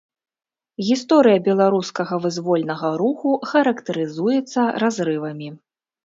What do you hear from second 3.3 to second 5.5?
характарызуецца разрывамі.